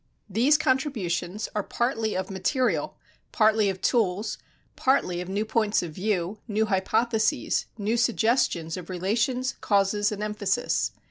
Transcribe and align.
These 0.27 0.57
contributions 0.57 1.47
are 1.53 1.61
partly 1.61 2.15
of 2.17 2.31
material, 2.31 2.97
partly 3.31 3.69
of 3.69 3.81
tools, 3.81 4.39
partly 4.75 5.21
of 5.21 5.29
new 5.29 5.45
points 5.45 5.83
of 5.83 5.91
view, 5.93 6.39
new 6.47 6.65
hypotheses, 6.65 7.67
new 7.77 7.97
suggestions 7.97 8.77
of 8.77 8.89
relations, 8.89 9.53
causes, 9.61 10.11
and 10.11 10.23
emphasis. 10.23 10.91